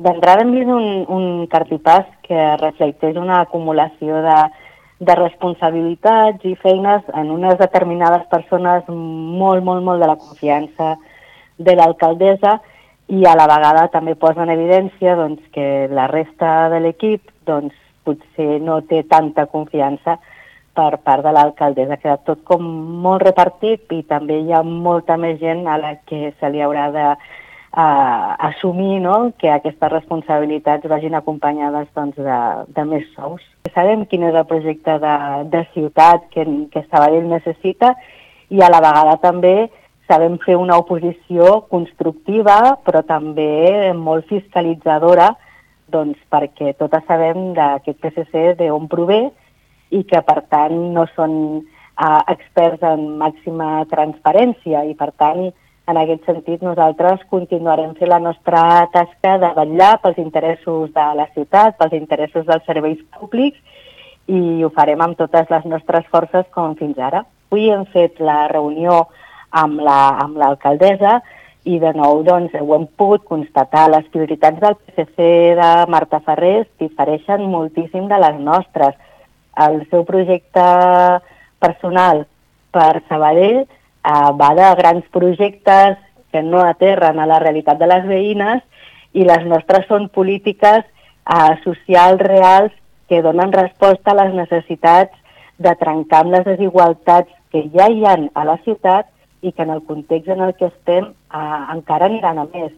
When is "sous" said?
33.16-33.42